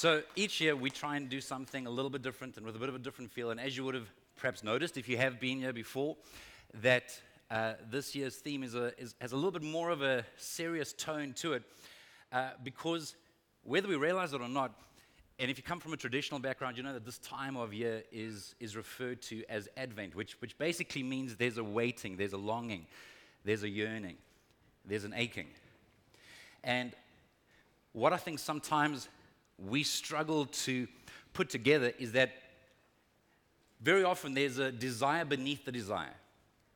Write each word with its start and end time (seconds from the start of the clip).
So 0.00 0.22
each 0.34 0.62
year 0.62 0.74
we 0.74 0.88
try 0.88 1.16
and 1.16 1.28
do 1.28 1.42
something 1.42 1.86
a 1.86 1.90
little 1.90 2.10
bit 2.10 2.22
different 2.22 2.56
and 2.56 2.64
with 2.64 2.74
a 2.74 2.78
bit 2.78 2.88
of 2.88 2.94
a 2.94 2.98
different 2.98 3.30
feel. 3.30 3.50
And 3.50 3.60
as 3.60 3.76
you 3.76 3.84
would 3.84 3.94
have 3.94 4.08
perhaps 4.38 4.64
noticed, 4.64 4.96
if 4.96 5.10
you 5.10 5.18
have 5.18 5.38
been 5.38 5.58
here 5.58 5.74
before, 5.74 6.16
that 6.80 7.20
uh, 7.50 7.74
this 7.90 8.14
year's 8.14 8.36
theme 8.36 8.62
is 8.62 8.74
a, 8.74 8.98
is, 8.98 9.14
has 9.20 9.32
a 9.32 9.36
little 9.36 9.50
bit 9.50 9.62
more 9.62 9.90
of 9.90 10.00
a 10.00 10.24
serious 10.38 10.94
tone 10.94 11.34
to 11.34 11.52
it 11.52 11.64
uh, 12.32 12.52
because 12.64 13.14
whether 13.62 13.88
we 13.88 13.96
realize 13.96 14.32
it 14.32 14.40
or 14.40 14.48
not, 14.48 14.72
and 15.38 15.50
if 15.50 15.58
you 15.58 15.62
come 15.62 15.80
from 15.80 15.92
a 15.92 15.98
traditional 15.98 16.40
background, 16.40 16.78
you 16.78 16.82
know 16.82 16.94
that 16.94 17.04
this 17.04 17.18
time 17.18 17.58
of 17.58 17.74
year 17.74 18.02
is, 18.10 18.54
is 18.58 18.78
referred 18.78 19.20
to 19.20 19.44
as 19.50 19.68
Advent, 19.76 20.14
which, 20.14 20.40
which 20.40 20.56
basically 20.56 21.02
means 21.02 21.36
there's 21.36 21.58
a 21.58 21.64
waiting, 21.64 22.16
there's 22.16 22.32
a 22.32 22.38
longing, 22.38 22.86
there's 23.44 23.64
a 23.64 23.68
yearning, 23.68 24.16
there's 24.86 25.04
an 25.04 25.12
aching. 25.14 25.48
And 26.64 26.94
what 27.92 28.14
I 28.14 28.16
think 28.16 28.38
sometimes 28.38 29.06
we 29.68 29.82
struggle 29.82 30.46
to 30.46 30.86
put 31.32 31.50
together 31.50 31.92
is 31.98 32.12
that 32.12 32.32
very 33.80 34.04
often 34.04 34.34
there's 34.34 34.58
a 34.58 34.70
desire 34.70 35.24
beneath 35.24 35.64
the 35.64 35.72
desire. 35.72 36.14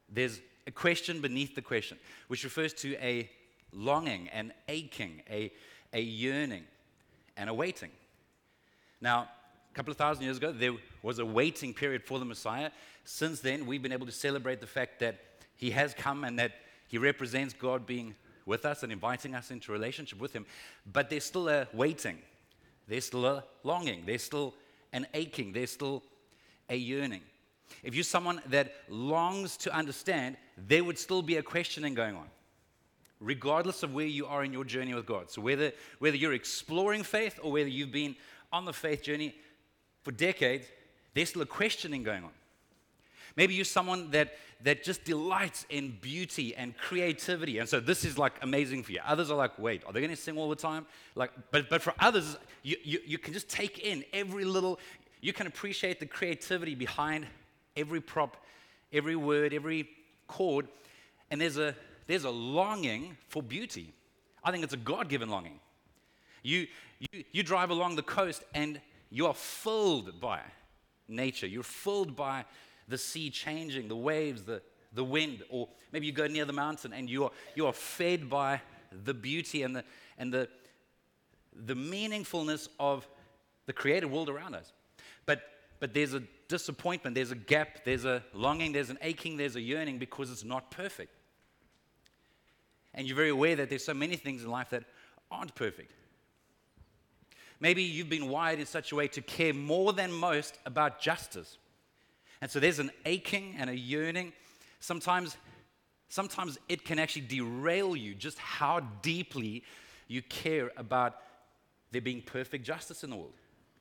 There's 0.09 0.41
a 0.67 0.71
question 0.71 1.21
beneath 1.21 1.55
the 1.55 1.63
question, 1.63 1.99
which 2.29 2.45
refers 2.45 2.73
to 2.75 2.95
a 2.97 3.29
longing, 3.73 4.29
an 4.29 4.53
aching, 4.69 5.23
a, 5.31 5.53
a 5.93 6.01
yearning, 6.01 6.65
and 7.37 7.51
a 7.51 7.55
waiting. 7.55 7.91
Now, 9.01 9.29
a 9.71 9.75
couple 9.75 9.91
of 9.91 9.99
thousand 9.99 10.25
years 10.25 10.37
ago, 10.37 10.53
there 10.53 10.73
was 11.03 11.19
a 11.19 11.27
waiting 11.27 11.75
period 11.75 12.05
for 12.05 12.19
the 12.19 12.25
Messiah. 12.25 12.71
Since 13.05 13.41
then, 13.41 13.67
we've 13.67 13.83
been 13.83 13.93
able 13.93 14.07
to 14.07 14.13
celebrate 14.13 14.61
the 14.61 14.67
fact 14.67 15.01
that 15.01 15.21
he 15.57 15.71
has 15.73 15.93
come 15.95 16.25
and 16.25 16.39
that 16.39 16.53
he 16.89 16.97
represents 16.97 17.53
God 17.53 17.87
being 17.87 18.15
with 18.47 18.65
us 18.65 18.83
and 18.83 18.93
inviting 18.93 19.35
us 19.35 19.51
into 19.51 19.73
relationship 19.73 20.21
with 20.21 20.33
him. 20.33 20.47
But 20.91 21.11
there's 21.11 21.25
still 21.25 21.49
a 21.49 21.67
waiting, 21.73 22.19
there's 22.89 23.07
still 23.07 23.27
a 23.27 23.45
longing, 23.63 24.03
there's 24.07 24.23
still 24.23 24.55
an 24.93 25.07
aching, 25.15 25.53
there's 25.53 25.71
still 25.71 26.03
a 26.69 26.77
yearning. 26.77 27.23
If 27.83 27.95
you're 27.95 28.05
someone 28.05 28.41
that 28.47 28.73
longs 28.89 29.57
to 29.59 29.75
understand, 29.75 30.37
there 30.57 30.85
would 30.85 30.99
still 30.99 31.23
be 31.23 31.37
a 31.37 31.43
questioning 31.43 31.95
going 31.95 32.15
on, 32.15 32.27
regardless 33.21 33.83
of 33.83 33.95
where 33.95 34.07
you 34.07 34.27
are 34.27 34.45
in 34.45 34.53
your 34.53 34.65
journey 34.65 34.95
with 34.95 35.07
God. 35.07 35.31
So, 35.31 35.41
whether, 35.41 35.73
whether 35.99 36.17
you're 36.17 36.35
exploring 36.35 37.03
faith 37.03 37.39
or 37.43 37.53
whether 37.53 37.69
you've 37.69 37.93
been 37.93 38.17
on 38.53 38.65
the 38.65 38.73
faith 38.73 39.03
journey 39.03 39.35
for 40.03 40.13
decades, 40.13 40.67
there's 41.15 41.31
still 41.31 41.43
a 41.43 41.47
questioning 41.47 42.03
going 42.03 42.25
on. 42.25 42.31
Maybe 43.37 43.55
you're 43.55 43.65
someone 43.65 44.11
that, 44.11 44.35
that 44.63 44.85
just 44.85 45.05
delights 45.05 45.67
in 45.69 45.99
beauty 46.01 46.55
and 46.55 46.77
creativity. 46.77 47.59
And 47.59 47.69
so 47.69 47.81
this 47.81 48.05
is 48.05 48.17
like 48.17 48.33
amazing 48.43 48.83
for 48.83 48.93
you. 48.93 49.01
Others 49.05 49.31
are 49.31 49.37
like, 49.37 49.59
wait, 49.59 49.83
are 49.87 49.93
they 49.93 50.01
going 50.01 50.11
to 50.11 50.17
sing 50.17 50.39
all 50.39 50.49
the 50.49 50.57
time? 50.57 50.87
Like, 51.15 51.31
but, 51.51 51.69
but 51.69 51.83
for 51.83 51.95
others, 51.99 52.37
you, 52.63 52.77
you, 52.83 53.01
you 53.05 53.19
can 53.19 53.33
just 53.33 53.49
take 53.49 53.81
in 53.81 54.05
every 54.13 54.45
little, 54.45 54.79
you 55.21 55.33
can 55.33 55.47
appreciate 55.47 56.01
the 56.01 56.07
creativity 56.07 56.75
behind 56.75 57.27
every 57.77 58.01
prop, 58.01 58.37
every 58.93 59.17
word, 59.17 59.53
every 59.53 59.89
chord. 60.29 60.69
And 61.31 61.41
there's 61.41 61.59
a, 61.59 61.75
there's 62.07 62.25
a 62.25 62.31
longing 62.31 63.17
for 63.29 63.43
beauty. 63.43 63.93
I 64.43 64.53
think 64.53 64.63
it's 64.63 64.75
a 64.75 64.79
God 64.79 65.09
given 65.09 65.29
longing. 65.29 65.59
You, 66.43 66.67
you, 66.99 67.25
you 67.33 67.43
drive 67.43 67.71
along 67.71 67.97
the 67.97 68.03
coast 68.03 68.45
and 68.55 68.81
you 69.11 69.27
are 69.27 69.35
filled 69.35 70.21
by 70.21 70.41
nature. 71.09 71.47
You're 71.47 71.63
filled 71.63 72.15
by 72.15 72.45
the 72.89 72.99
sea 72.99 73.31
changing, 73.31 73.89
the 73.89 73.97
waves, 73.97 74.43
the, 74.43 74.63
the 74.93 75.05
wind. 75.05 75.43
Or 75.51 75.69
maybe 75.93 76.07
you 76.07 76.13
go 76.13 76.27
near 76.27 76.45
the 76.45 76.53
mountain 76.53 76.93
and 76.93 77.09
you 77.09 77.25
are, 77.25 77.31
you 77.55 77.67
are 77.67 77.73
fed 77.73 78.29
by 78.29 78.61
the 79.05 79.15
beauty 79.15 79.63
and 79.63 79.77
the, 79.77 79.85
and 80.19 80.33
the, 80.33 80.49
the 81.55 81.75
meaningfulness 81.75 82.69
of 82.79 83.09
the 83.67 83.73
created 83.73 84.11
world 84.11 84.29
around 84.29 84.55
us. 84.55 84.73
But, 85.27 85.43
but 85.81 85.95
there's 85.95 86.15
a 86.15 86.23
disappointment, 86.49 87.15
there's 87.15 87.31
a 87.31 87.37
gap, 87.37 87.85
there's 87.85 88.05
a 88.05 88.23
longing, 88.33 88.73
there's 88.73 88.91
an 88.91 88.99
aching, 89.03 89.37
there's 89.37 89.57
a 89.57 89.61
yearning 89.61 89.99
because 89.99 90.31
it's 90.31 90.45
not 90.45 90.71
perfect. 90.71 91.13
And 92.93 93.07
you're 93.07 93.17
very 93.17 93.31
aware 93.31 93.57
that 93.57 93.71
there's 93.71 93.85
so 93.85 93.95
many 93.95 94.17
things 94.17 94.45
in 94.45 94.51
life 94.51 94.71
that 94.71 94.85
aren't 95.31 95.55
perfect. 95.55 95.93
Maybe 97.61 97.83
you've 97.83 98.09
been 98.09 98.29
wired 98.29 98.61
in 98.61 98.67
such 98.67 98.93
a 98.93 98.95
way 98.95 99.09
to 99.09 99.23
care 99.23 99.55
more 99.55 99.93
than 99.93 100.13
most 100.13 100.59
about 100.67 101.01
justice. 101.01 101.59
And 102.45 102.51
so 102.51 102.61
there's 102.61 102.79
an 102.79 102.91
aching 103.07 103.55
and 103.59 103.71
a 103.71 103.75
yearning. 103.75 104.35
Sometimes, 104.79 105.39
sometimes 106.11 106.59
it 106.69 106.85
can 106.85 106.99
actually 106.99 107.23
derail 107.23 107.97
you 107.97 108.15
just 108.15 108.39
how 108.39 108.81
deeply 109.01 109.63
you 110.09 110.21
care 110.21 110.71
about 110.77 111.15
there 111.91 112.03
being 112.03 112.21
perfect 112.21 112.67
justice 112.67 113.03
in 113.03 113.09
the 113.09 113.17
world, 113.17 113.33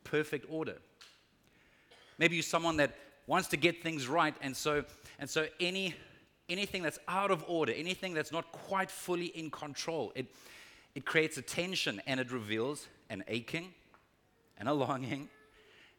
perfect 0.06 0.46
order. 0.50 0.78
Maybe 2.18 2.38
you're 2.38 2.44
someone 2.44 2.78
that 2.78 2.96
wants 3.28 3.50
to 3.50 3.58
get 3.58 3.84
things 3.84 4.08
right, 4.08 4.34
and 4.40 4.56
so, 4.56 4.86
and 5.20 5.30
so 5.30 5.48
any, 5.60 5.94
anything 6.48 6.84
that's 6.84 7.00
out 7.10 7.32
of 7.32 7.44
order, 7.50 7.74
anything 7.74 8.14
that's 8.14 8.32
not 8.32 8.50
quite 8.54 8.90
fully 8.90 9.26
in 9.26 9.52
control, 9.52 10.14
it, 10.16 10.28
it 10.96 11.04
creates 11.04 11.36
a 11.36 11.42
tension 11.42 12.02
and 12.08 12.18
it 12.18 12.32
reveals 12.32 12.88
an 13.10 13.26
aching 13.28 13.74
and 14.58 14.70
a 14.70 14.74
longing 14.74 15.28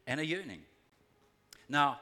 and 0.07 0.19
a 0.19 0.25
yearning. 0.25 0.63
Now, 1.69 2.01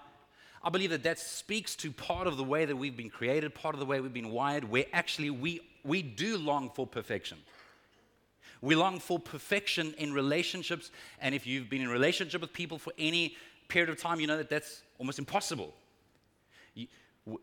I 0.65 0.71
believe 0.71 0.91
that 0.91 1.03
that 1.03 1.19
speaks 1.19 1.75
to 1.77 1.91
part 1.91 2.27
of 2.27 2.37
the 2.37 2.45
way 2.45 2.65
that 2.65 2.77
we've 2.77 2.97
been 2.97 3.11
created, 3.11 3.55
part 3.55 3.75
of 3.75 3.81
the 3.81 3.87
way 3.87 4.00
we've 4.00 4.12
been 4.12 4.31
wired, 4.31 4.65
where 4.65 4.84
actually 4.93 5.31
we, 5.31 5.61
we 5.84 6.03
do 6.03 6.39
long 6.39 6.71
for 6.71 6.87
perfection. 6.87 7.39
We 8.61 8.77
long 8.77 9.00
for 9.00 9.19
perfection 9.19 9.93
in 9.99 10.12
relationships, 10.12 10.93
and 11.21 11.34
if 11.34 11.49
you've 11.49 11.69
been 11.69 11.83
in 11.83 11.89
relationship 11.89 12.41
with 12.41 12.53
people 12.53 12.78
for 12.78 12.93
any 12.97 13.37
period 13.67 13.91
of 13.91 14.00
time, 14.00 14.21
you 14.21 14.28
know 14.28 14.37
that 14.37 14.49
that's 14.49 14.83
almost 14.99 15.19
impossible. 15.19 15.75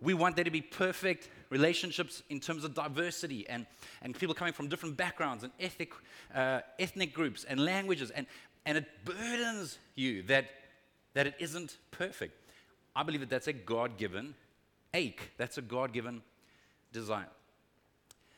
We 0.02 0.14
want 0.14 0.36
there 0.36 0.44
to 0.44 0.52
be 0.52 0.62
perfect 0.62 1.30
relationships 1.50 2.24
in 2.30 2.42
terms 2.42 2.64
of 2.66 2.74
diversity 2.74 3.48
and, 3.48 3.66
and 4.02 4.18
people 4.18 4.36
coming 4.36 4.54
from 4.54 4.68
different 4.68 4.98
backgrounds 4.98 5.44
and 5.44 5.54
ethnic, 5.58 5.94
uh, 6.36 6.60
ethnic 6.80 7.14
groups 7.14 7.46
and 7.46 7.64
languages. 7.64 8.12
And, 8.12 8.28
and 8.66 8.78
it 8.78 8.86
burdens 9.06 9.78
you 9.96 10.24
that, 10.24 10.46
that 11.14 11.28
it 11.28 11.36
isn't 11.40 11.78
perfect. 11.92 12.34
I 12.96 13.04
believe 13.04 13.22
that 13.22 13.30
that's 13.30 13.48
a 13.48 13.54
God 13.54 13.98
given 13.98 14.36
ache, 14.94 15.32
that's 15.38 15.58
a 15.58 15.62
God 15.62 15.94
given 15.94 16.22
desire. 16.92 17.30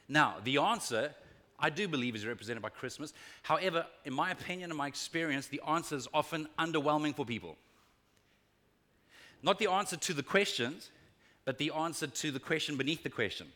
Now, 0.07 0.35
the 0.43 0.57
answer, 0.57 1.13
I 1.57 1.69
do 1.69 1.87
believe, 1.87 2.15
is 2.15 2.25
represented 2.25 2.61
by 2.61 2.69
Christmas. 2.69 3.13
However, 3.43 3.85
in 4.03 4.13
my 4.13 4.31
opinion 4.31 4.71
and 4.71 4.77
my 4.77 4.87
experience, 4.87 5.47
the 5.47 5.61
answer 5.67 5.95
is 5.95 6.07
often 6.13 6.47
underwhelming 6.59 7.15
for 7.15 7.25
people. 7.25 7.55
Not 9.41 9.57
the 9.57 9.71
answer 9.71 9.95
to 9.97 10.13
the 10.13 10.23
questions, 10.23 10.91
but 11.45 11.57
the 11.57 11.71
answer 11.71 12.07
to 12.07 12.31
the 12.31 12.39
question 12.39 12.77
beneath 12.77 13.03
the 13.03 13.09
question, 13.09 13.47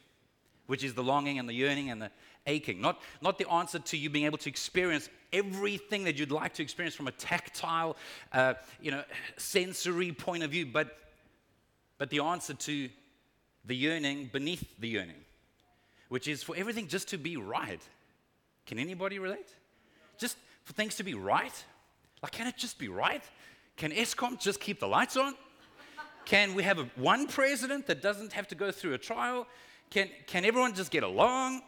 which 0.68 0.84
is 0.84 0.94
the 0.94 1.04
longing 1.04 1.40
and 1.40 1.48
the 1.48 1.54
yearning 1.54 1.92
and 1.92 2.02
the 2.02 2.12
aching. 2.48 2.82
Not, 2.82 3.02
not 3.22 3.38
the 3.38 3.50
answer 3.50 3.80
to 3.80 3.98
you 3.98 4.10
being 4.10 4.26
able 4.26 4.38
to 4.40 4.50
experience 4.50 5.10
everything 5.34 6.04
that 6.06 6.18
you'd 6.18 6.32
like 6.32 6.54
to 6.56 6.64
experience 6.64 6.96
from 6.96 7.08
a 7.08 7.12
tactile, 7.12 7.98
uh, 8.34 8.54
you 8.82 8.92
know, 8.92 9.04
sensory 9.38 10.12
point 10.12 10.44
of 10.44 10.52
view, 10.52 10.66
but, 10.66 10.98
but 11.98 12.10
the 12.10 12.20
answer 12.20 12.54
to 12.54 12.90
the 13.66 13.76
yearning 13.76 14.30
beneath 14.32 14.68
the 14.80 14.88
yearning, 14.88 15.24
which 16.10 16.28
is 16.28 16.44
for 16.44 16.56
everything 16.56 16.88
just 16.88 17.10
to 17.10 17.18
be 17.18 17.38
right. 17.38 17.82
Can 18.66 18.80
anybody 18.80 19.20
relate? 19.20 19.50
Just 20.18 20.38
for 20.64 20.74
things 20.74 20.96
to 20.96 21.04
be 21.04 21.14
right? 21.14 21.64
Like, 22.22 22.32
can 22.32 22.48
it 22.48 22.58
just 22.58 22.80
be 22.80 22.88
right? 22.88 23.24
Can 23.78 23.92
Eskom 23.92 24.40
just 24.40 24.60
keep 24.60 24.80
the 24.80 24.88
lights 24.88 25.18
on? 25.18 25.36
Can 26.26 26.56
we 26.56 26.64
have 26.64 26.80
a, 26.80 26.90
one 26.96 27.28
president 27.28 27.86
that 27.88 28.02
doesn't 28.02 28.34
have 28.34 28.48
to 28.48 28.56
go 28.56 28.72
through 28.72 28.94
a 28.94 28.98
trial? 28.98 29.46
Can, 29.92 30.10
can 30.26 30.44
everyone 30.46 30.74
just 30.74 30.90
get 30.90 31.04
along? 31.04 31.62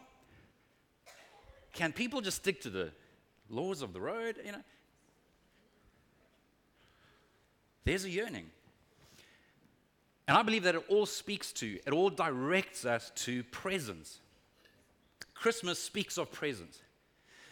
Can 1.78 1.92
people 1.92 2.20
just 2.20 2.38
stick 2.38 2.60
to 2.62 2.70
the 2.70 2.90
laws 3.48 3.82
of 3.82 3.92
the 3.92 4.00
road? 4.00 4.34
You 4.44 4.50
know, 4.50 4.64
there's 7.84 8.04
a 8.04 8.10
yearning. 8.10 8.46
And 10.26 10.36
I 10.36 10.42
believe 10.42 10.64
that 10.64 10.74
it 10.74 10.82
all 10.88 11.06
speaks 11.06 11.52
to, 11.52 11.78
it 11.86 11.92
all 11.92 12.10
directs 12.10 12.84
us 12.84 13.12
to 13.14 13.44
presence. 13.44 14.18
Christmas 15.34 15.80
speaks 15.80 16.18
of 16.18 16.32
presence. 16.32 16.82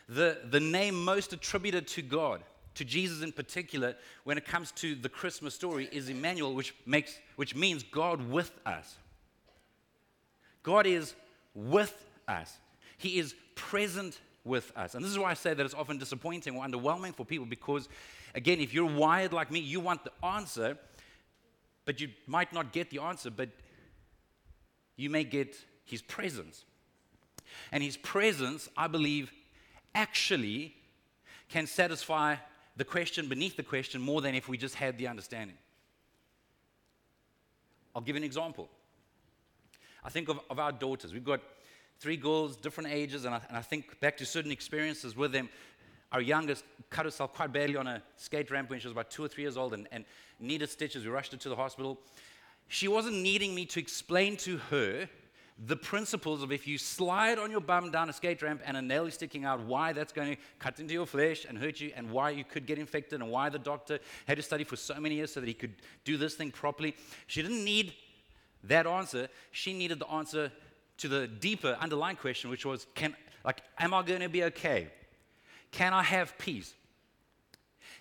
The, 0.08 0.40
the 0.50 0.58
name 0.58 1.04
most 1.04 1.32
attributed 1.32 1.86
to 1.86 2.02
God 2.02 2.42
to 2.74 2.84
Jesus 2.84 3.22
in 3.22 3.30
particular, 3.30 3.94
when 4.24 4.36
it 4.38 4.44
comes 4.44 4.72
to 4.72 4.96
the 4.96 5.08
Christmas 5.08 5.54
story, 5.54 5.88
is 5.92 6.08
Emmanuel, 6.08 6.52
which, 6.52 6.74
makes, 6.84 7.16
which 7.36 7.54
means 7.54 7.84
God 7.84 8.28
with 8.28 8.50
us. 8.66 8.96
God 10.64 10.84
is 10.84 11.14
with 11.54 11.94
us, 12.26 12.58
He 12.98 13.20
is 13.20 13.36
present 13.56 14.20
with 14.44 14.72
us. 14.76 14.94
And 14.94 15.04
this 15.04 15.10
is 15.10 15.18
why 15.18 15.32
I 15.32 15.34
say 15.34 15.52
that 15.52 15.66
it's 15.66 15.74
often 15.74 15.98
disappointing 15.98 16.56
or 16.56 16.64
underwhelming 16.64 17.14
for 17.14 17.26
people 17.26 17.46
because, 17.46 17.88
again, 18.34 18.60
if 18.60 18.72
you're 18.72 18.86
wired 18.86 19.32
like 19.32 19.50
me, 19.50 19.58
you 19.58 19.80
want 19.80 20.04
the 20.04 20.24
answer, 20.24 20.78
but 21.84 22.00
you 22.00 22.10
might 22.26 22.52
not 22.52 22.72
get 22.72 22.90
the 22.90 23.00
answer, 23.00 23.30
but 23.30 23.48
you 24.96 25.10
may 25.10 25.24
get 25.24 25.56
His 25.84 26.00
presence. 26.00 26.64
And 27.72 27.82
His 27.82 27.96
presence, 27.96 28.68
I 28.76 28.86
believe, 28.86 29.32
actually 29.94 30.76
can 31.48 31.66
satisfy 31.66 32.36
the 32.76 32.84
question 32.84 33.28
beneath 33.28 33.56
the 33.56 33.62
question 33.62 34.00
more 34.00 34.20
than 34.20 34.34
if 34.34 34.48
we 34.48 34.56
just 34.56 34.76
had 34.76 34.98
the 34.98 35.08
understanding. 35.08 35.56
I'll 37.94 38.02
give 38.02 38.16
an 38.16 38.24
example. 38.24 38.68
I 40.04 40.10
think 40.10 40.28
of, 40.28 40.38
of 40.50 40.58
our 40.58 40.70
daughters. 40.70 41.12
We've 41.12 41.24
got 41.24 41.40
three 42.00 42.16
girls, 42.16 42.56
different 42.56 42.90
ages, 42.90 43.24
and 43.24 43.34
I, 43.34 43.40
and 43.48 43.56
I 43.56 43.62
think 43.62 43.98
back 44.00 44.16
to 44.18 44.26
certain 44.26 44.50
experiences 44.50 45.16
with 45.16 45.32
them. 45.32 45.48
Our 46.12 46.20
youngest 46.20 46.64
cut 46.88 47.04
herself 47.04 47.34
quite 47.34 47.52
badly 47.52 47.76
on 47.76 47.86
a 47.86 48.02
skate 48.16 48.50
ramp 48.50 48.70
when 48.70 48.78
she 48.78 48.86
was 48.86 48.92
about 48.92 49.10
two 49.10 49.24
or 49.24 49.28
three 49.28 49.44
years 49.44 49.56
old 49.56 49.74
and, 49.74 49.88
and 49.90 50.04
needed 50.38 50.70
stitches. 50.70 51.04
We 51.04 51.10
rushed 51.10 51.32
her 51.32 51.38
to 51.38 51.48
the 51.48 51.56
hospital. 51.56 51.98
She 52.68 52.88
wasn't 52.88 53.16
needing 53.16 53.54
me 53.54 53.64
to 53.66 53.80
explain 53.80 54.36
to 54.38 54.58
her 54.70 55.08
the 55.64 55.76
principles 55.76 56.42
of 56.42 56.52
if 56.52 56.66
you 56.66 56.76
slide 56.76 57.38
on 57.38 57.50
your 57.50 57.60
bum 57.60 57.90
down 57.90 58.10
a 58.10 58.12
skate 58.12 58.42
ramp 58.42 58.60
and 58.66 58.76
a 58.76 58.82
nail 58.82 59.06
is 59.06 59.14
sticking 59.14 59.44
out, 59.44 59.60
why 59.60 59.92
that's 59.92 60.12
going 60.12 60.36
to 60.36 60.42
cut 60.58 60.78
into 60.78 60.92
your 60.92 61.06
flesh 61.06 61.46
and 61.48 61.56
hurt 61.56 61.80
you, 61.80 61.92
and 61.96 62.10
why 62.10 62.30
you 62.30 62.44
could 62.44 62.66
get 62.66 62.78
infected, 62.78 63.22
and 63.22 63.30
why 63.30 63.48
the 63.48 63.58
doctor 63.58 63.98
had 64.26 64.36
to 64.36 64.42
study 64.42 64.64
for 64.64 64.76
so 64.76 65.00
many 65.00 65.14
years 65.14 65.32
so 65.32 65.40
that 65.40 65.46
he 65.46 65.54
could 65.54 65.74
do 66.04 66.18
this 66.18 66.34
thing 66.34 66.50
properly. 66.50 66.94
She 67.26 67.40
didn't 67.40 67.64
need 67.64 67.94
that 68.64 68.86
answer. 68.86 69.28
She 69.50 69.72
needed 69.72 69.98
the 69.98 70.08
answer 70.08 70.52
to 70.98 71.08
the 71.08 71.26
deeper 71.26 71.76
underlying 71.80 72.16
question, 72.16 72.50
which 72.50 72.64
was, 72.64 72.86
can, 72.94 73.14
like, 73.44 73.62
am 73.78 73.94
I 73.94 74.02
going 74.02 74.20
to 74.20 74.28
be 74.28 74.44
okay? 74.44 74.88
Can 75.70 75.92
I 75.92 76.02
have 76.02 76.36
peace? 76.38 76.74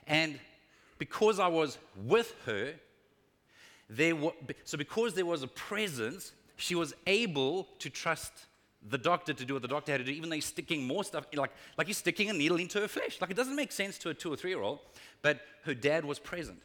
And 0.08 0.40
because 0.98 1.40
I 1.40 1.48
was 1.48 1.78
with 2.06 2.34
her, 2.46 2.74
there 3.90 4.16
were, 4.16 4.32
so 4.64 4.78
because 4.78 5.14
there 5.14 5.26
was 5.26 5.44
a 5.44 5.48
presence, 5.48 6.32
she 6.56 6.76
was 6.76 6.94
able 7.06 7.68
to 7.80 7.90
trust 7.90 8.32
the 8.88 8.98
doctor 8.98 9.34
to 9.34 9.46
do 9.46 9.54
what 9.54 9.62
the 9.62 9.68
doctor 9.68 9.92
had 9.92 9.98
to 10.00 10.04
do, 10.04 10.12
even 10.12 10.30
though 10.30 10.36
he's 10.36 10.46
sticking 10.46 10.86
more 10.86 11.04
stuff, 11.04 11.26
like, 11.34 11.52
like 11.78 11.88
he's 11.88 11.98
sticking 11.98 12.30
a 12.30 12.34
needle 12.34 12.58
into 12.58 12.80
her 12.80 12.88
flesh. 12.88 13.20
Like 13.20 13.32
it 13.32 13.38
doesn't 13.38 13.56
make 13.56 13.72
sense 13.72 13.98
to 14.00 14.10
a 14.10 14.14
two 14.14 14.32
or 14.32 14.36
three 14.36 14.52
year 14.52 14.62
old, 14.62 14.80
but 15.22 15.40
her 15.64 15.74
dad 15.74 16.06
was 16.06 16.20
present. 16.20 16.62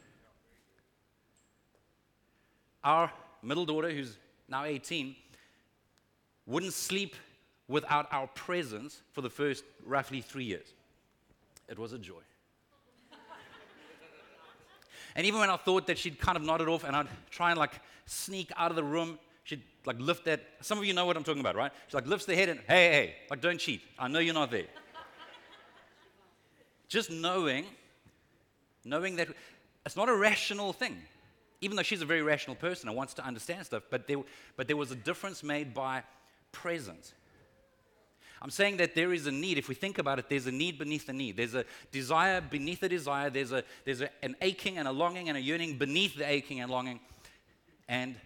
Our 2.85 3.11
middle 3.43 3.65
daughter, 3.65 3.91
who's 3.91 4.17
now 4.49 4.65
18, 4.65 5.15
wouldn't 6.51 6.73
sleep 6.73 7.15
without 7.69 8.09
our 8.11 8.27
presence 8.27 9.01
for 9.13 9.21
the 9.21 9.31
first 9.31 9.65
roughly 9.87 10.21
three 10.21 10.45
years. 10.45 10.67
It 11.69 11.79
was 11.79 11.93
a 11.93 11.99
joy. 11.99 12.21
and 15.15 15.25
even 15.25 15.39
when 15.39 15.49
I 15.49 15.57
thought 15.57 15.87
that 15.87 15.97
she'd 15.97 16.19
kind 16.19 16.37
of 16.37 16.43
nodded 16.43 16.69
off 16.69 16.83
and 16.83 16.97
I'd 16.97 17.07
try 17.31 17.51
and 17.51 17.59
like 17.59 17.81
sneak 18.07 18.51
out 18.57 18.71
of 18.71 18.77
the 18.77 18.83
room, 18.83 19.19
she'd 19.45 19.63
like 19.87 20.01
lift 20.01 20.25
that. 20.25 20.41
Some 20.61 20.79
of 20.79 20.85
you 20.85 20.93
know 20.93 21.07
what 21.07 21.17
I'm 21.17 21.23
talking 21.23 21.41
about, 21.41 21.55
right? 21.55 21.71
She 21.87 21.97
like 21.97 22.09
lifts 22.09 22.27
the 22.27 22.35
head 22.35 22.49
and, 22.49 22.59
hey, 22.67 22.91
hey, 22.91 23.15
like 23.31 23.41
don't 23.41 23.59
cheat. 23.59 23.83
I 23.97 24.09
know 24.09 24.19
you're 24.19 24.35
not 24.35 24.51
there. 24.51 24.67
Just 26.89 27.13
knowing, 27.13 27.65
knowing 28.85 29.15
that 29.17 29.29
it's 29.87 29.97
not 29.97 30.09
a 30.09 30.17
rational 30.17 30.73
thing 30.73 30.99
even 31.63 31.77
though 31.77 31.83
she's 31.83 32.01
a 32.01 32.07
very 32.07 32.23
rational 32.23 32.57
person 32.57 32.89
and 32.89 32.97
wants 32.97 33.13
to 33.13 33.23
understand 33.23 33.67
stuff, 33.67 33.83
but 33.91 34.07
there, 34.07 34.17
but 34.57 34.67
there 34.67 34.79
was 34.79 34.91
a 34.93 34.95
difference 34.95 35.43
made 35.43 35.75
by 35.75 36.03
presence. 36.53 37.15
I'm 38.43 38.51
saying 38.51 38.79
that 38.79 38.95
there 38.95 39.13
is 39.13 39.27
a 39.27 39.31
need. 39.31 39.59
If 39.59 39.69
we 39.69 39.75
think 39.75 39.99
about 39.99 40.19
it, 40.19 40.29
there's 40.29 40.47
a 40.47 40.53
need 40.53 40.79
beneath 40.79 41.07
the 41.07 41.13
need. 41.13 41.37
There's 41.37 41.55
a 41.55 41.65
desire 41.93 42.41
beneath 42.41 42.81
the 42.81 42.89
desire. 42.89 43.29
There's, 43.29 43.53
a, 43.53 43.65
there's 43.85 44.01
a, 44.01 44.09
an 44.23 44.35
aching 44.41 44.79
and 44.79 44.89
a 44.89 44.93
longing 44.93 45.29
and 45.29 45.37
a 45.37 45.41
yearning 45.41 45.77
beneath 45.77 46.17
the 46.17 46.29
aching 46.29 46.61
and 46.61 46.71
longing 46.71 47.01
and 47.89 48.17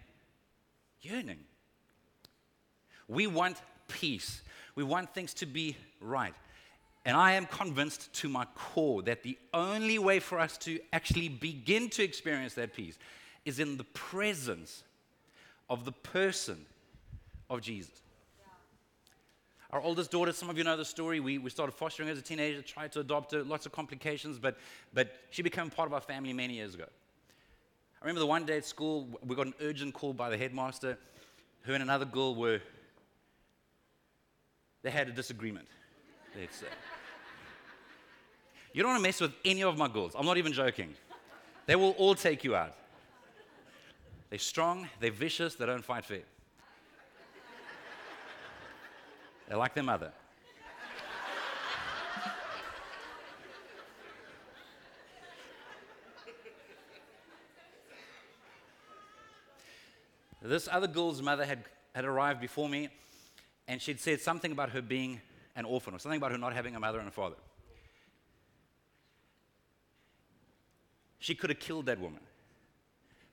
yearning. 1.01 1.41
We 3.09 3.27
want 3.27 3.57
peace. 3.89 4.43
We 4.77 4.85
want 4.85 5.13
things 5.15 5.35
to 5.35 5.47
be 5.47 5.77
right. 6.01 6.35
And 7.05 7.17
I 7.17 7.33
am 7.33 7.47
convinced 7.47 8.13
to 8.15 8.29
my 8.29 8.47
core 8.55 9.03
that 9.03 9.23
the 9.23 9.37
only 9.53 9.99
way 9.99 10.21
for 10.21 10.39
us 10.39 10.57
to 10.59 10.79
actually 10.93 11.29
begin 11.29 11.91
to 11.91 12.05
experience 12.05 12.55
that 12.55 12.73
peace 12.73 12.99
is 13.45 13.59
in 13.59 13.77
the 13.77 13.85
presence 13.85 14.85
of 15.69 15.85
the 15.85 15.93
person 15.93 16.65
of 17.51 17.61
Jesus. 17.61 18.04
Our 19.75 19.83
oldest 19.83 20.13
daughter, 20.13 20.33
some 20.33 20.49
of 20.49 20.57
you 20.57 20.63
know 20.63 20.77
the 20.77 20.85
story. 20.85 21.19
We, 21.19 21.39
we 21.39 21.51
started 21.51 21.73
fostering 21.73 22.09
as 22.09 22.17
a 22.17 22.23
teenager, 22.23 22.63
tried 22.63 22.93
to 22.93 23.01
adopt 23.01 23.33
her, 23.33 23.43
lots 23.43 23.67
of 23.67 23.73
complications, 23.73 24.39
but, 24.39 24.57
but 24.93 25.17
she 25.31 25.43
became 25.43 25.69
part 25.69 25.89
of 25.89 25.93
our 25.93 26.01
family 26.01 26.33
many 26.33 26.55
years 26.55 26.77
ago. 26.77 26.85
I 28.01 28.05
remember 28.05 28.21
the 28.21 28.27
one 28.27 28.47
day 28.47 28.57
at 28.59 28.65
school, 28.65 29.09
we 29.27 29.35
got 29.35 29.49
an 29.49 29.55
urgent 29.61 29.93
call 29.93 30.13
by 30.13 30.31
the 30.31 30.39
headmaster. 30.39 30.97
Her 31.63 31.75
and 31.75 31.83
another 31.83 32.05
girl 32.05 32.37
were, 32.37 32.61
they 34.83 34.93
had 34.93 35.09
a 35.09 35.13
disagreement, 35.13 35.67
let's 36.39 36.57
say. 36.57 36.67
You 38.73 38.85
don't 38.85 38.93
want 38.93 39.03
to 39.03 39.09
mess 39.09 39.21
with 39.21 39.33
any 39.45 39.65
of 39.65 39.77
my 39.77 39.89
girls. 39.89 40.13
I'm 40.17 40.25
not 40.25 40.37
even 40.37 40.53
joking. 40.53 40.95
They 41.67 41.75
will 41.75 41.97
all 41.99 42.15
take 42.15 42.45
you 42.45 42.55
out. 42.55 42.77
They're 44.31 44.39
strong, 44.39 44.89
they're 45.01 45.11
vicious, 45.11 45.57
they 45.57 45.67
don't 45.67 45.85
fight 45.85 46.05
fair. 46.05 46.23
They're 49.49 49.59
like 49.59 49.75
their 49.75 49.85
mother. 49.85 50.13
this 60.43 60.69
other 60.71 60.87
girl's 60.87 61.23
mother 61.23 61.47
had, 61.47 61.65
had 61.95 62.05
arrived 62.05 62.41
before 62.41 62.69
me, 62.69 62.91
and 63.67 63.81
she'd 63.81 63.99
said 63.99 64.21
something 64.21 64.53
about 64.53 64.71
her 64.71 64.83
being 64.83 65.21
an 65.57 65.65
orphan 65.65 65.95
or 65.95 65.99
something 65.99 66.19
about 66.19 66.33
her 66.33 66.39
not 66.39 66.53
having 66.53 66.77
a 66.77 66.81
mother 66.81 66.99
and 66.99 67.09
a 67.09 67.13
father. 67.13 67.37
She 71.19 71.35
could 71.35 71.49
have 71.49 71.59
killed 71.59 71.87
that 71.87 71.99
woman 71.99 72.21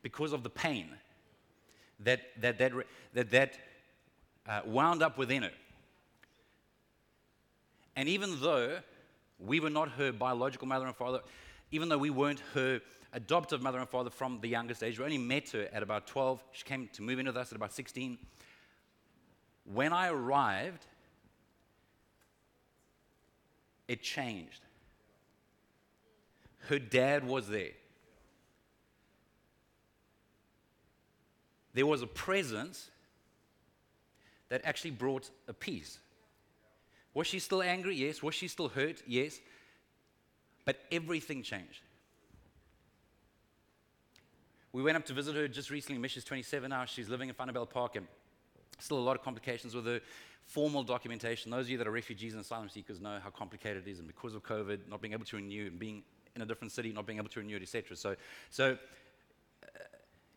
because 0.02 0.32
of 0.32 0.44
the 0.44 0.50
pain 0.50 0.88
that 2.00 2.22
that, 2.40 2.58
that, 2.58 2.72
that, 3.14 3.32
that 3.32 3.58
uh, 4.48 4.62
wound 4.66 5.04
up 5.04 5.18
within 5.18 5.44
her. 5.44 5.52
And 7.96 8.08
even 8.08 8.40
though 8.40 8.80
we 9.40 9.60
were 9.60 9.70
not 9.70 9.90
her 9.90 10.12
biological 10.12 10.68
mother 10.68 10.86
and 10.86 10.96
father, 10.96 11.20
even 11.72 11.90
though 11.90 11.98
we 11.98 12.10
weren't 12.10 12.42
her 12.54 12.82
adoptive 13.14 13.62
mother 13.62 13.80
and 13.80 13.90
father 13.90 14.10
from 14.10 14.40
the 14.42 14.48
youngest 14.48 14.84
age, 14.84 14.98
we 15.00 15.06
only 15.06 15.18
met 15.18 15.50
her 15.50 15.68
at 15.74 15.84
about 15.84 16.08
12. 16.08 16.44
She 16.52 16.64
came 16.64 16.90
to 16.94 17.02
move 17.02 17.20
in 17.20 17.26
with 17.26 17.38
us 17.38 17.52
at 17.52 17.56
about 17.56 17.74
16. 17.74 18.18
When 19.74 19.94
I 19.94 20.10
arrived, 20.10 20.86
it 23.88 24.02
changed. 24.02 24.62
Her 26.68 26.80
dad 26.80 27.26
was 27.26 27.48
there. 27.48 27.72
there 31.74 31.86
was 31.86 32.02
a 32.02 32.08
presence 32.08 32.90
that 34.50 34.62
actually 34.66 34.92
brought 34.92 35.30
a 35.48 35.54
peace. 35.54 36.00
Was 37.14 37.28
she 37.28 37.40
still 37.40 37.62
angry? 37.62 37.96
Yes. 37.96 38.24
Was 38.24 38.36
she 38.36 38.48
still 38.48 38.70
hurt? 38.70 39.02
Yes. 39.06 39.40
But 40.66 40.78
everything 40.92 41.44
changed. 41.44 41.82
We 44.74 44.84
went 44.84 44.96
up 44.96 45.06
to 45.06 45.14
visit 45.14 45.36
her 45.36 45.48
just 45.48 45.70
recently. 45.70 46.00
Misha's 46.02 46.24
27 46.24 46.70
now. 46.70 46.86
She's 46.86 47.10
living 47.10 47.28
in 47.28 47.36
Vanderbijlpark 47.36 47.98
and 47.98 48.08
still 48.80 48.98
a 48.98 49.00
lot 49.00 49.18
of 49.18 49.24
complications 49.24 49.76
with 49.76 49.86
her 49.86 50.00
formal 50.46 50.84
documentation. 50.84 51.52
Those 51.52 51.66
of 51.66 51.70
you 51.72 51.78
that 51.78 51.88
are 51.88 51.92
refugees 51.92 52.34
and 52.34 52.42
asylum 52.42 52.70
seekers 52.70 53.02
know 53.02 53.20
how 53.22 53.30
complicated 53.30 53.88
it 53.88 53.92
is. 53.92 54.00
And 54.00 54.08
because 54.08 54.34
of 54.34 54.44
COVID, 54.44 54.88
not 54.90 55.02
being 55.02 55.14
able 55.14 55.26
to 55.26 55.36
renew 55.36 55.68
and 55.68 55.78
being 55.78 56.04
in 56.36 56.42
a 56.42 56.46
different 56.46 56.72
city, 56.72 56.94
not 56.94 57.06
being 57.06 57.18
able 57.18 57.30
to 57.30 57.40
renew 57.40 57.58
it, 57.58 57.62
etc. 57.62 57.98
So, 57.98 58.16
so 58.50 58.78
uh, 59.64 59.80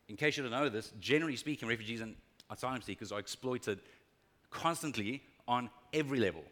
in 0.09 0.16
case 0.16 0.37
you 0.37 0.43
don't 0.43 0.52
know 0.52 0.69
this, 0.69 0.93
generally 0.99 1.37
speaking, 1.37 1.69
refugees 1.69 2.00
and 2.00 2.16
asylum 2.50 2.83
seekers 2.83 3.12
are 3.12 3.21
exploited 3.21 3.81
constantly 4.50 5.23
on 5.47 5.71
every 5.93 6.19
level. 6.19 6.43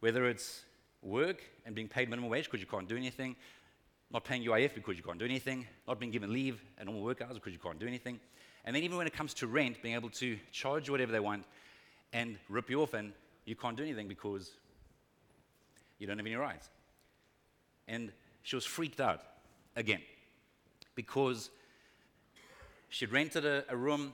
Whether 0.00 0.26
it's 0.28 0.64
work 1.02 1.42
and 1.64 1.74
being 1.74 1.88
paid 1.88 2.08
minimum 2.08 2.30
wage 2.30 2.44
because 2.44 2.60
you 2.60 2.66
can't 2.66 2.88
do 2.88 2.96
anything, 2.96 3.36
not 4.12 4.24
paying 4.24 4.44
UIF 4.44 4.74
because 4.74 4.96
you 4.96 5.02
can't 5.02 5.18
do 5.18 5.24
anything, 5.24 5.66
not 5.86 5.98
being 5.98 6.10
given 6.10 6.32
leave 6.32 6.62
and 6.78 6.86
normal 6.86 7.04
work 7.04 7.22
hours 7.22 7.34
because 7.34 7.52
you 7.52 7.58
can't 7.58 7.78
do 7.78 7.86
anything. 7.86 8.18
And 8.64 8.74
then 8.74 8.82
even 8.82 8.96
when 8.96 9.06
it 9.06 9.12
comes 9.12 9.34
to 9.34 9.46
rent, 9.46 9.82
being 9.82 9.94
able 9.94 10.10
to 10.10 10.38
charge 10.52 10.90
whatever 10.90 11.12
they 11.12 11.20
want 11.20 11.44
and 12.12 12.36
rip 12.48 12.68
you 12.68 12.82
off 12.82 12.94
and 12.94 13.12
you 13.44 13.54
can't 13.54 13.76
do 13.76 13.82
anything 13.82 14.08
because 14.08 14.50
you 15.98 16.06
don't 16.06 16.18
have 16.18 16.26
any 16.26 16.34
rights. 16.34 16.68
And 17.88 18.12
she 18.42 18.56
was 18.56 18.64
freaked 18.64 19.00
out 19.00 19.22
again 19.76 20.02
because 20.94 21.50
She'd 22.90 23.12
rented 23.12 23.44
a, 23.46 23.64
a 23.68 23.76
room. 23.76 24.12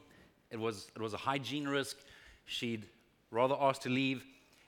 It 0.51 0.61
was, 0.61 0.91
it 0.95 1.01
was 1.01 1.15
a 1.15 1.17
hygiene 1.17 1.67
risk. 1.67 1.97
She'd 2.45 2.85
rather 3.31 3.57
asked 3.59 3.83
to 3.83 3.89
leave, 3.89 4.23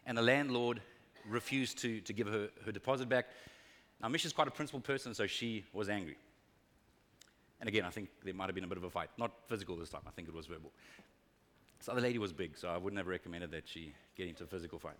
and 0.06 0.16
the 0.16 0.22
landlord 0.22 0.80
refused 1.28 1.78
to, 1.78 2.00
to 2.00 2.12
give 2.12 2.26
her 2.26 2.48
her 2.64 2.72
deposit 2.72 3.08
back. 3.08 3.26
Now, 4.00 4.08
Misha's 4.08 4.32
quite 4.32 4.48
a 4.48 4.52
principled 4.52 4.84
person, 4.84 5.14
so 5.14 5.26
she 5.26 5.64
was 5.72 5.88
angry. 5.88 6.16
And 7.60 7.68
again, 7.68 7.84
I 7.84 7.90
think 7.90 8.08
there 8.24 8.34
might 8.34 8.46
have 8.46 8.54
been 8.54 8.64
a 8.64 8.68
bit 8.68 8.78
of 8.78 8.84
a 8.84 8.90
fight. 8.90 9.10
Not 9.18 9.32
physical 9.48 9.76
this 9.76 9.88
time, 9.88 10.02
I 10.06 10.10
think 10.10 10.28
it 10.28 10.34
was 10.34 10.46
verbal. 10.46 10.70
This 11.78 11.88
other 11.88 12.00
lady 12.00 12.18
was 12.18 12.32
big, 12.32 12.56
so 12.56 12.68
I 12.68 12.76
wouldn't 12.76 12.98
have 12.98 13.06
recommended 13.06 13.50
that 13.52 13.68
she 13.68 13.92
get 14.16 14.28
into 14.28 14.44
a 14.44 14.46
physical 14.46 14.78
fight. 14.78 14.96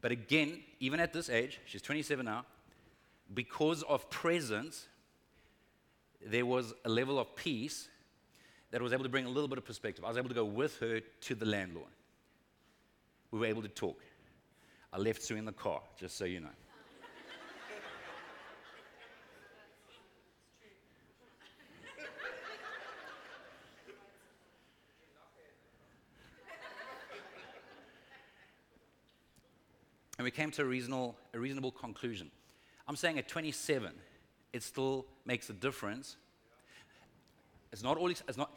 But 0.00 0.12
again, 0.12 0.60
even 0.80 1.00
at 1.00 1.12
this 1.12 1.28
age, 1.28 1.60
she's 1.64 1.82
27 1.82 2.24
now, 2.24 2.44
because 3.34 3.82
of 3.84 4.08
presence, 4.08 4.86
there 6.24 6.46
was 6.46 6.74
a 6.84 6.88
level 6.88 7.18
of 7.18 7.34
peace 7.34 7.88
that 8.70 8.82
was 8.82 8.92
able 8.92 9.04
to 9.04 9.08
bring 9.08 9.26
a 9.26 9.28
little 9.28 9.48
bit 9.48 9.58
of 9.58 9.64
perspective. 9.64 10.04
I 10.04 10.08
was 10.08 10.16
able 10.16 10.28
to 10.28 10.34
go 10.34 10.44
with 10.44 10.78
her 10.78 11.00
to 11.00 11.34
the 11.34 11.46
landlord. 11.46 11.88
We 13.30 13.38
were 13.40 13.46
able 13.46 13.62
to 13.62 13.68
talk. 13.68 14.00
I 14.92 14.98
left 14.98 15.22
Sue 15.22 15.36
in 15.36 15.44
the 15.44 15.52
car, 15.52 15.80
just 15.98 16.16
so 16.16 16.24
you 16.24 16.40
know. 16.40 16.48
and 30.18 30.24
we 30.24 30.30
came 30.30 30.50
to 30.50 30.62
a 30.62 30.64
reasonable, 30.64 31.16
a 31.34 31.38
reasonable 31.38 31.70
conclusion. 31.70 32.30
I'm 32.88 32.96
saying 32.96 33.18
at 33.18 33.28
27, 33.28 33.92
it 34.52 34.62
still 34.62 35.06
makes 35.24 35.50
a 35.50 35.52
difference. 35.52 36.16
It's 37.72 37.82
not 37.82 37.98
all, 37.98 38.08
it's 38.08 38.36
not, 38.36 38.50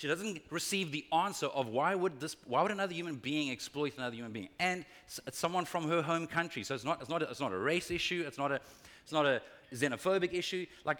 she 0.00 0.08
doesn't 0.08 0.40
receive 0.48 0.92
the 0.92 1.04
answer 1.12 1.44
of 1.44 1.68
why 1.68 1.94
would 1.94 2.20
this, 2.20 2.34
why 2.46 2.62
would 2.62 2.70
another 2.70 2.94
human 2.94 3.16
being 3.16 3.50
exploit 3.50 3.92
another 3.98 4.16
human 4.16 4.32
being? 4.32 4.48
And 4.58 4.86
it's 5.26 5.38
someone 5.38 5.66
from 5.66 5.86
her 5.90 6.00
home 6.00 6.26
country. 6.26 6.62
So 6.62 6.74
it's 6.74 6.84
not, 6.84 7.02
it's 7.02 7.10
not, 7.10 7.22
a, 7.22 7.28
it's 7.28 7.38
not 7.38 7.52
a 7.52 7.58
race 7.58 7.90
issue. 7.90 8.24
It's 8.26 8.38
not 8.38 8.50
a, 8.50 8.60
it's 9.02 9.12
not 9.12 9.26
a 9.26 9.42
xenophobic 9.74 10.32
issue. 10.32 10.64
Like, 10.86 10.96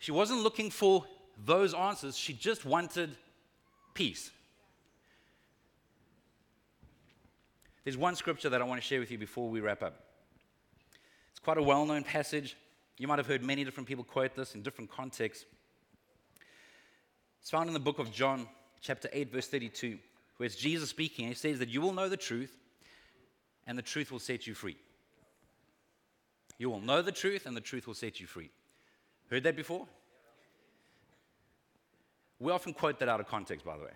she 0.00 0.12
wasn't 0.12 0.42
looking 0.42 0.70
for 0.70 1.06
those 1.46 1.72
answers. 1.72 2.14
She 2.14 2.34
just 2.34 2.66
wanted 2.66 3.16
peace. 3.94 4.30
There's 7.84 7.96
one 7.96 8.16
scripture 8.16 8.50
that 8.50 8.60
I 8.60 8.64
want 8.64 8.82
to 8.82 8.86
share 8.86 9.00
with 9.00 9.10
you 9.10 9.16
before 9.16 9.48
we 9.48 9.60
wrap 9.60 9.82
up. 9.82 9.98
It's 11.30 11.40
quite 11.40 11.56
a 11.56 11.62
well 11.62 11.86
known 11.86 12.04
passage. 12.04 12.54
You 12.98 13.08
might 13.08 13.18
have 13.18 13.26
heard 13.26 13.42
many 13.42 13.64
different 13.64 13.88
people 13.88 14.04
quote 14.04 14.34
this 14.36 14.54
in 14.54 14.60
different 14.60 14.90
contexts. 14.90 15.46
It's 17.46 17.52
found 17.52 17.68
in 17.68 17.74
the 17.74 17.78
book 17.78 18.00
of 18.00 18.10
John, 18.10 18.48
chapter 18.80 19.08
8, 19.12 19.30
verse 19.30 19.46
32, 19.46 19.98
where 20.36 20.48
it's 20.48 20.56
Jesus 20.56 20.90
speaking. 20.90 21.28
He 21.28 21.34
says 21.34 21.60
that 21.60 21.68
you 21.68 21.80
will 21.80 21.92
know 21.92 22.08
the 22.08 22.16
truth, 22.16 22.50
and 23.68 23.78
the 23.78 23.82
truth 23.82 24.10
will 24.10 24.18
set 24.18 24.48
you 24.48 24.54
free. 24.54 24.76
You 26.58 26.70
will 26.70 26.80
know 26.80 27.02
the 27.02 27.12
truth, 27.12 27.46
and 27.46 27.56
the 27.56 27.60
truth 27.60 27.86
will 27.86 27.94
set 27.94 28.18
you 28.18 28.26
free. 28.26 28.50
Heard 29.30 29.44
that 29.44 29.54
before? 29.54 29.86
We 32.40 32.50
often 32.50 32.72
quote 32.72 32.98
that 32.98 33.08
out 33.08 33.20
of 33.20 33.28
context, 33.28 33.64
by 33.64 33.76
the 33.76 33.84
way. 33.84 33.94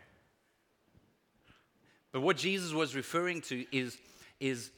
But 2.13 2.21
what 2.21 2.37
Jesus 2.37 2.73
was 2.73 2.95
referring 2.95 3.41
to 3.41 3.67
is, 3.77 3.99
is 4.39 4.71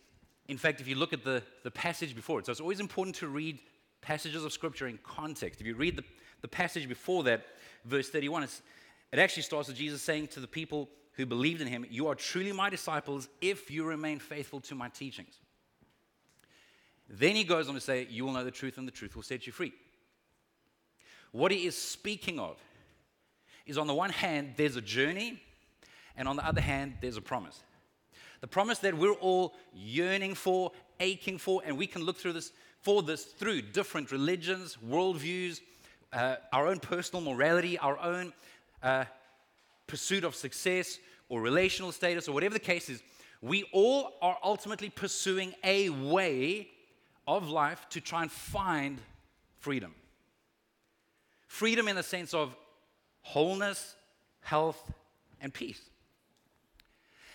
in 0.49 0.57
fact, 0.57 0.81
if 0.81 0.89
you 0.89 0.95
look 0.95 1.13
at 1.13 1.25
the, 1.25 1.43
the 1.63 1.71
passage 1.71 2.17
before 2.17 2.39
it, 2.39 2.47
so 2.47 2.53
it's 2.53 2.61
always 2.63 2.81
important 2.81 3.17
to 3.17 3.29
read 3.29 3.59
passages 4.01 4.47
of 4.47 4.53
Scripture 4.55 4.89
in 4.89 4.99
context. 5.03 5.61
If 5.61 5.67
you 5.67 5.75
read 5.75 5.97
the, 5.97 6.05
the 6.41 6.49
passage 6.49 6.89
before 6.89 7.23
that, 7.25 7.45
verse 7.85 8.09
31, 8.09 8.45
it 8.45 9.19
actually 9.19 9.43
starts 9.43 9.69
with 9.69 9.77
Jesus 9.77 10.03
saying 10.03 10.29
to 10.29 10.41
the 10.41 10.47
people 10.47 10.89
who 11.13 11.27
believed 11.27 11.61
in 11.61 11.69
him, 11.69 11.85
You 11.89 12.09
are 12.09 12.15
truly 12.15 12.53
my 12.53 12.71
disciples 12.71 13.29
if 13.41 13.71
you 13.71 13.85
remain 13.85 14.19
faithful 14.19 14.61
to 14.63 14.75
my 14.75 14.89
teachings. 14.89 15.35
Then 17.09 17.37
he 17.37 17.45
goes 17.45 17.69
on 17.69 17.75
to 17.75 17.81
say, 17.81 18.07
You 18.11 18.25
will 18.25 18.33
know 18.33 18.45
the 18.45 18.51
truth, 18.51 18.79
and 18.79 18.87
the 18.87 18.93
truth 18.93 19.15
will 19.15 19.23
set 19.23 19.47
you 19.47 19.53
free. 19.53 19.73
What 21.33 21.51
he 21.51 21.67
is 21.67 21.77
speaking 21.77 22.39
of 22.39 22.59
is 23.67 23.79
on 23.79 23.87
the 23.87 23.95
one 23.95 24.11
hand, 24.11 24.55
there's 24.57 24.77
a 24.77 24.83
journey 24.83 25.41
and 26.17 26.29
on 26.29 26.37
the 26.37 26.47
other 26.47 26.61
hand, 26.61 26.95
there's 27.01 27.17
a 27.17 27.23
promise. 27.23 27.63
The 28.41 28.47
promise 28.47 28.79
that 28.81 28.97
we're 28.97 29.13
all 29.13 29.55
yearning 29.73 30.35
for, 30.35 30.73
aching 31.01 31.39
for, 31.39 31.63
and 31.65 31.79
we 31.79 31.87
can 31.87 32.03
look 32.03 32.19
through 32.19 32.35
this 32.35 32.53
for 32.81 33.03
this 33.03 33.25
through 33.25 33.63
different 33.63 34.11
religions, 34.11 34.77
worldviews, 34.85 35.61
uh, 36.13 36.37
our 36.53 36.67
own 36.67 36.79
personal 36.79 37.23
morality, 37.23 37.79
our 37.79 37.99
own 37.99 38.33
uh, 38.83 39.05
pursuit 39.87 40.25
of 40.25 40.35
success 40.35 40.99
or 41.29 41.41
relational 41.41 41.93
status, 41.93 42.29
or 42.29 42.33
whatever 42.33 42.55
the 42.55 42.61
case 42.61 42.89
is. 42.89 43.03
We 43.41 43.65
all 43.73 44.13
are 44.21 44.37
ultimately 44.45 44.91
pursuing 44.91 45.55
a 45.65 45.89
way 45.89 46.69
of 47.27 47.49
life 47.49 47.87
to 47.91 48.01
try 48.01 48.23
and 48.23 48.31
find 48.31 48.99
freedom. 49.59 49.95
Freedom 51.47 51.89
in 51.89 51.97
the 51.97 52.03
sense 52.03 52.35
of 52.35 52.55
wholeness, 53.23 53.95
health, 54.41 54.93
and 55.41 55.53
peace. 55.53 55.81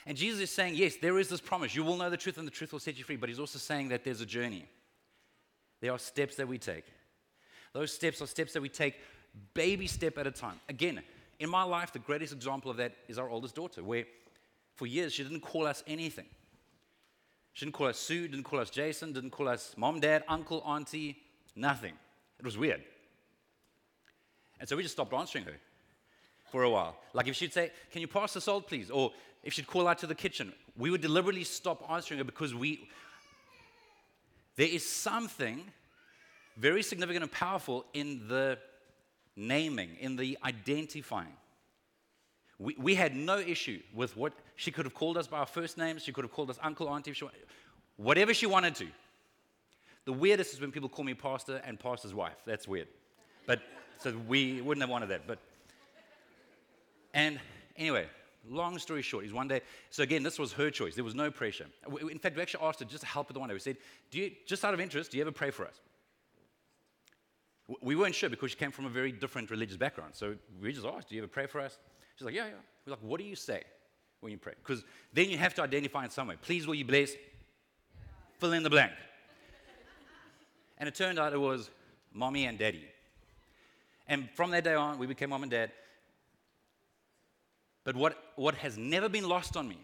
And 0.06 0.18
Jesus 0.18 0.40
is 0.40 0.52
saying, 0.52 0.76
yes, 0.76 0.96
there 1.02 1.20
is 1.20 1.28
this 1.28 1.42
promise. 1.42 1.76
You 1.76 1.84
will 1.84 1.98
know 1.98 2.10
the 2.10 2.18
truth, 2.18 2.38
and 2.38 2.48
the 2.48 2.52
truth 2.52 2.72
will 2.72 2.80
set 2.80 2.98
you 2.98 3.04
free. 3.04 3.18
But 3.18 3.30
he's 3.30 3.40
also 3.40 3.60
saying 3.60 3.90
that 3.90 4.04
there's 4.04 4.22
a 4.22 4.26
journey. 4.26 4.66
There 5.82 5.92
are 5.92 6.00
steps 6.00 6.36
that 6.38 6.48
we 6.48 6.58
take. 6.58 6.86
Those 7.74 7.94
steps 7.94 8.22
are 8.22 8.28
steps 8.28 8.54
that 8.54 8.62
we 8.62 8.70
take 8.70 8.96
baby 9.54 9.88
step 9.88 10.18
at 10.18 10.28
a 10.28 10.32
time. 10.32 10.60
Again, 10.70 11.02
in 11.40 11.50
my 11.50 11.64
life, 11.64 11.94
the 11.94 12.00
greatest 12.00 12.34
example 12.34 12.72
of 12.72 12.78
that 12.78 12.94
is 13.08 13.20
our 13.20 13.30
oldest 13.30 13.56
daughter, 13.56 13.84
where 13.84 14.06
for 14.76 14.88
years 14.88 15.14
she 15.14 15.24
didn't 15.24 15.42
call 15.42 15.68
us 15.68 15.84
anything. 15.88 16.26
She 17.54 17.66
didn't 17.66 17.76
call 17.76 17.88
us 17.88 17.98
Sue, 17.98 18.28
didn't 18.28 18.44
call 18.44 18.60
us 18.60 18.70
Jason, 18.70 19.14
didn't 19.14 19.32
call 19.32 19.48
us 19.48 19.74
mom, 19.78 20.00
dad, 20.00 20.24
uncle, 20.28 20.62
auntie, 20.66 21.18
nothing. 21.56 21.94
It 22.40 22.46
was 22.46 22.58
weird. 22.58 22.84
And 24.60 24.68
so 24.68 24.76
we 24.76 24.84
just 24.84 24.96
stopped 24.96 25.14
answering 25.14 25.46
her 25.46 25.56
for 26.52 26.64
a 26.64 26.70
while. 26.70 26.98
Like 27.14 27.28
if 27.28 27.36
she'd 27.36 27.54
say, 27.54 27.72
Can 27.92 28.02
you 28.02 28.08
pass 28.08 28.34
the 28.34 28.42
salt, 28.42 28.68
please? 28.68 28.90
Or 28.90 29.12
if 29.44 29.54
she'd 29.54 29.68
call 29.68 29.88
out 29.88 30.00
to 30.00 30.08
the 30.08 30.16
kitchen, 30.16 30.54
we 30.78 30.90
would 30.90 31.02
deliberately 31.02 31.44
stop 31.44 31.90
answering 31.90 32.20
her 32.20 32.24
because 32.24 32.54
we. 32.54 32.88
There 34.56 34.68
is 34.68 34.88
something 34.88 35.64
very 36.58 36.84
significant 36.84 37.24
and 37.24 37.32
powerful 37.32 37.86
in 37.94 38.28
the 38.28 38.58
naming, 39.36 39.96
in 40.00 40.16
the 40.16 40.38
identifying. 40.44 41.34
We, 42.60 42.76
we 42.80 42.96
had 42.96 43.16
no 43.16 43.38
issue 43.38 43.82
with 43.94 44.18
what 44.18 44.34
she 44.56 44.72
could 44.72 44.86
have 44.86 44.96
called 44.96 45.18
us 45.18 45.28
by 45.28 45.38
our 45.40 45.46
first 45.46 45.78
names, 45.78 46.04
she 46.04 46.12
could 46.12 46.24
have 46.24 46.34
called 46.34 46.50
us 46.50 46.58
uncle, 46.62 46.90
auntie, 46.90 47.14
she, 47.14 47.28
whatever 47.98 48.34
she 48.34 48.48
wanted 48.48 48.76
to. 48.76 48.88
The 50.06 50.14
weirdest 50.14 50.54
is 50.54 50.62
when 50.62 50.72
people 50.72 50.90
call 50.90 51.06
me 51.06 51.14
pastor 51.14 51.62
and 51.66 51.80
pastor's 51.80 52.14
wife. 52.14 52.38
That's 52.46 52.68
weird. 52.68 52.88
But 53.46 53.62
so 54.00 54.14
we 54.28 54.62
wouldn't 54.62 54.82
have 54.82 54.90
wanted 54.90 55.10
that. 55.10 55.28
But 55.28 55.40
and 57.14 57.40
anyway, 57.76 58.08
long 58.50 58.80
story 58.80 59.02
short, 59.02 59.26
is 59.26 59.34
one 59.34 59.48
day. 59.48 59.62
So 59.90 60.04
again, 60.04 60.24
this 60.24 60.40
was 60.40 60.54
her 60.54 60.70
choice. 60.70 60.96
There 60.96 61.04
was 61.04 61.16
no 61.16 61.30
pressure. 61.30 61.66
In 62.10 62.20
fact, 62.20 62.36
we 62.36 62.42
actually 62.42 62.66
asked 62.66 62.80
her 62.80 62.86
just 62.86 63.02
to 63.02 63.08
help 63.08 63.28
with 63.28 63.34
the 63.34 63.40
one 63.40 63.50
day. 63.50 63.54
We 63.54 63.60
said, 63.60 63.78
"Do 64.10 64.20
you, 64.20 64.32
just 64.46 64.64
out 64.64 64.74
of 64.74 64.80
interest, 64.80 65.12
do 65.12 65.18
you 65.18 65.24
ever 65.24 65.32
pray 65.32 65.52
for 65.52 65.66
us?" 65.66 65.82
We 67.82 67.96
weren't 67.96 68.16
sure 68.16 68.30
because 68.30 68.52
she 68.52 68.58
came 68.58 68.72
from 68.72 68.86
a 68.86 68.90
very 68.90 69.12
different 69.12 69.52
religious 69.52 69.78
background. 69.78 70.16
So 70.16 70.36
we 70.62 70.72
just 70.72 70.86
asked, 70.86 71.10
"Do 71.10 71.16
you 71.16 71.22
ever 71.22 71.28
pray 71.28 71.48
for 71.48 71.60
us?" 71.60 71.78
She's 72.16 72.26
like, 72.26 72.34
"Yeah, 72.34 72.46
yeah." 72.46 72.54
We're 72.86 72.92
like, 72.92 73.04
"What 73.04 73.20
do 73.20 73.26
you 73.26 73.36
say 73.36 73.64
when 74.22 74.32
you 74.32 74.38
pray?" 74.38 74.54
Because 74.64 74.86
then 75.14 75.30
you 75.30 75.38
have 75.38 75.54
to 75.56 75.62
identify 75.62 76.06
in 76.06 76.10
some 76.10 76.28
way. 76.28 76.36
Please, 76.42 76.66
will 76.66 76.76
you 76.76 76.86
bless? 76.86 77.12
Fill 78.40 78.54
in 78.54 78.64
the 78.64 78.70
blank. 78.70 78.94
and 80.78 80.88
it 80.88 80.96
turned 80.96 81.20
out 81.20 81.34
it 81.34 81.40
was 81.40 81.70
mommy 82.14 82.46
and 82.46 82.58
daddy. 82.58 82.88
And 84.08 84.30
from 84.32 84.52
that 84.52 84.64
day 84.64 84.76
on, 84.76 84.98
we 84.98 85.08
became 85.08 85.30
mom 85.32 85.44
and 85.44 85.52
dad. 85.52 85.72
But 87.84 87.96
what, 87.96 88.18
what 88.36 88.56
has 88.56 88.78
never 88.78 89.10
been 89.10 89.28
lost 89.28 89.56
on 89.58 89.68
me 89.68 89.78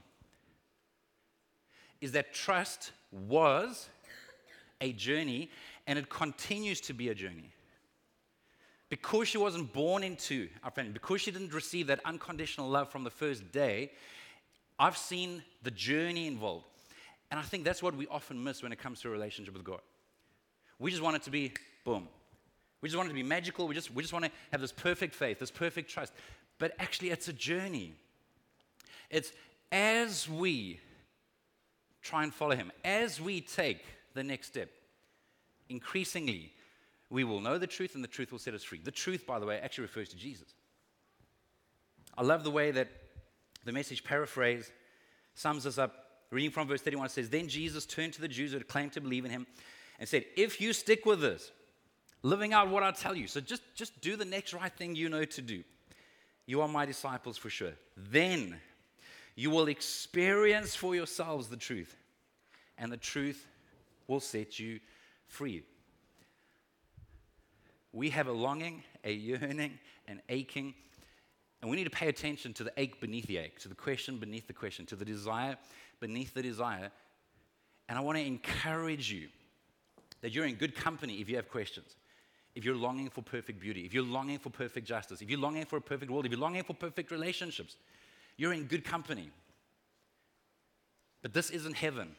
is 2.02 2.12
that 2.14 2.34
trust 2.34 2.92
was 3.12 3.88
a 4.82 4.92
journey 4.94 5.50
and 5.88 5.98
it 5.98 6.10
continues 6.10 6.82
to 6.82 6.94
be 6.94 7.10
a 7.10 7.16
journey. 7.16 7.52
Because 8.94 9.28
she 9.28 9.40
wasn't 9.40 9.74
born 9.74 10.04
into 10.04 10.48
our 10.64 10.70
family, 10.70 10.92
because 10.92 11.20
she 11.20 11.32
didn't 11.32 11.52
receive 11.52 11.88
that 11.88 12.00
unconditional 12.06 12.70
love 12.70 12.92
from 12.92 13.04
the 13.04 13.10
first 13.10 13.52
day, 13.52 13.90
I've 14.78 14.98
seen 14.98 15.42
the 15.64 15.72
journey 15.72 16.28
involved. 16.28 16.66
And 17.32 17.40
I 17.40 17.44
think 17.44 17.64
that's 17.64 17.82
what 17.82 17.96
we 17.96 18.06
often 18.06 18.44
miss 18.44 18.62
when 18.62 18.72
it 18.72 18.78
comes 18.78 19.02
to 19.02 19.08
a 19.08 19.12
relationship 19.12 19.56
with 19.56 19.64
God. 19.64 19.80
We 20.78 20.92
just 20.92 21.02
want 21.02 21.16
it 21.16 21.24
to 21.24 21.32
be 21.32 21.54
boom. 21.84 22.08
We 22.82 22.88
just 22.88 22.96
want 22.96 23.08
it 23.08 23.14
to 23.14 23.16
be 23.16 23.24
magical. 23.24 23.68
We 23.68 23.74
just, 23.74 23.92
we 23.92 24.04
just 24.04 24.14
want 24.14 24.26
to 24.26 24.32
have 24.52 24.62
this 24.62 24.72
perfect 24.72 25.16
faith, 25.16 25.40
this 25.40 25.50
perfect 25.50 25.90
trust. 25.90 26.14
But 26.60 26.76
actually, 26.78 27.10
it's 27.10 27.28
a 27.28 27.34
journey. 27.34 27.96
It's 29.10 29.34
as 29.72 30.30
we 30.30 30.80
try 32.04 32.22
and 32.22 32.32
follow 32.32 32.56
Him, 32.56 32.72
as 32.86 33.20
we 33.20 33.42
take 33.42 33.84
the 34.14 34.24
next 34.24 34.50
step, 34.50 34.70
increasingly, 35.68 36.54
we 37.14 37.24
will 37.24 37.40
know 37.40 37.60
the 37.60 37.68
truth 37.68 37.94
and 37.94 38.04
the 38.04 38.08
truth 38.08 38.32
will 38.32 38.40
set 38.40 38.56
us 38.56 38.64
free. 38.64 38.82
The 38.84 38.90
truth, 38.90 39.28
by 39.28 39.38
the 39.38 39.46
way, 39.46 39.60
actually 39.60 39.84
refers 39.84 40.10
to 40.10 40.18
Jesus. 40.18 40.56
I 42.18 42.24
love 42.24 42.44
the 42.44 42.50
way 42.50 42.72
that 42.72 42.90
the 43.66 43.72
message 43.72 44.04
paraphrase 44.04 44.72
sums 45.36 45.68
us 45.68 45.78
up. 45.78 45.94
Reading 46.32 46.50
from 46.50 46.68
verse 46.68 46.82
31 46.82 47.10
says, 47.10 47.30
Then 47.30 47.48
Jesus 47.48 47.86
turned 47.86 48.14
to 48.14 48.22
the 48.22 48.28
Jews 48.28 48.50
who 48.50 48.58
had 48.58 48.68
claimed 48.68 48.94
to 48.94 49.02
believe 49.02 49.26
in 49.26 49.32
him 49.32 49.46
and 50.00 50.10
said, 50.10 50.26
If 50.36 50.60
you 50.60 50.74
stick 50.74 51.06
with 51.06 51.22
this, 51.22 51.52
living 52.24 52.52
out 52.52 52.70
what 52.70 52.82
I 52.82 52.90
tell 52.90 53.16
you, 53.16 53.28
so 53.28 53.40
just, 53.40 53.62
just 53.76 54.02
do 54.02 54.16
the 54.16 54.26
next 54.26 54.52
right 54.56 54.74
thing 54.74 54.96
you 54.96 55.08
know 55.08 55.24
to 55.24 55.42
do, 55.44 55.64
you 56.48 56.62
are 56.62 56.68
my 56.68 56.88
disciples 56.88 57.38
for 57.38 57.52
sure. 57.52 57.74
Then 57.96 58.60
you 59.36 59.52
will 59.52 59.68
experience 59.68 60.76
for 60.76 60.96
yourselves 60.96 61.48
the 61.48 61.58
truth, 61.58 61.96
and 62.80 62.92
the 62.92 62.98
truth 62.98 63.46
will 64.08 64.20
set 64.20 64.58
you 64.58 64.80
free. 65.28 65.62
We 67.94 68.10
have 68.10 68.28
a 68.28 68.32
longing, 68.32 68.84
a 69.04 69.14
yearning, 69.14 69.80
an 70.08 70.22
aching, 70.28 70.74
and 71.62 71.72
we 71.72 71.78
need 71.78 71.86
to 71.86 71.90
pay 71.90 72.10
attention 72.10 72.54
to 72.56 72.64
the 72.66 72.74
ache 72.76 73.00
beneath 73.00 73.28
the 73.28 73.38
ache, 73.38 73.60
to 73.60 73.70
the 73.70 73.76
question 73.76 74.18
beneath 74.18 74.48
the 74.48 74.54
question, 74.54 74.86
to 74.88 74.98
the 74.98 75.06
desire 75.06 75.58
beneath 76.02 76.34
the 76.34 76.42
desire. 76.42 76.92
And 77.88 77.98
I 77.98 78.02
want 78.02 78.18
to 78.18 78.26
encourage 78.26 79.10
you 79.10 79.30
that 80.22 80.34
you're 80.34 80.46
in 80.46 80.56
good 80.56 80.76
company 80.76 81.22
if 81.22 81.30
you 81.30 81.38
have 81.38 81.50
questions. 81.50 81.96
If 82.56 82.66
you're 82.66 82.76
longing 82.76 83.10
for 83.10 83.22
perfect 83.22 83.60
beauty, 83.60 83.86
if 83.86 83.94
you're 83.94 84.04
longing 84.04 84.40
for 84.40 84.50
perfect 84.50 84.86
justice, 84.88 85.22
if 85.22 85.30
you're 85.30 85.40
longing 85.40 85.66
for 85.66 85.78
a 85.78 85.82
perfect 85.82 86.12
world, 86.12 86.26
if 86.26 86.32
you're 86.32 86.42
longing 86.42 86.64
for 86.64 86.74
perfect 86.74 87.12
relationships, 87.12 87.78
you're 88.38 88.54
in 88.54 88.66
good 88.66 88.84
company. 88.84 89.30
But 91.22 91.34
this 91.34 91.50
isn't 91.50 91.76
heaven. 91.76 92.16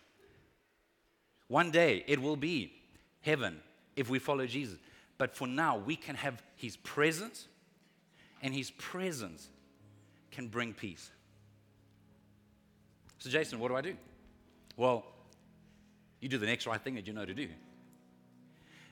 One 1.48 1.70
day 1.70 2.04
it 2.06 2.20
will 2.20 2.36
be 2.36 2.72
heaven 3.20 3.60
if 3.96 4.08
we 4.08 4.18
follow 4.18 4.46
Jesus. 4.46 4.78
But 5.18 5.34
for 5.34 5.46
now, 5.46 5.78
we 5.78 5.96
can 5.96 6.16
have 6.16 6.42
His 6.56 6.76
presence, 6.76 7.46
and 8.42 8.54
His 8.54 8.70
presence 8.72 9.48
can 10.30 10.48
bring 10.48 10.72
peace. 10.72 11.10
So, 13.18 13.30
Jason, 13.30 13.58
what 13.58 13.68
do 13.68 13.76
I 13.76 13.80
do? 13.80 13.96
Well, 14.76 15.04
you 16.20 16.28
do 16.28 16.38
the 16.38 16.46
next 16.46 16.66
right 16.66 16.80
thing 16.80 16.94
that 16.96 17.06
you 17.06 17.12
know 17.12 17.24
to 17.24 17.34
do. 17.34 17.48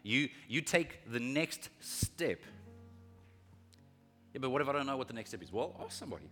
You, 0.02 0.29
you 0.49 0.61
take 0.61 1.11
the 1.11 1.21
next 1.21 1.69
step. 1.81 2.41
Yeah, 4.33 4.38
but 4.41 4.50
what 4.50 4.62
if 4.62 4.69
I 4.69 4.73
don't 4.73 4.87
know 4.87 4.97
what 4.97 5.09
the 5.09 5.14
next 5.14 5.31
step 5.31 5.43
is? 5.43 5.52
Well, 5.52 5.75
ask 5.85 5.99
somebody. 5.99 6.31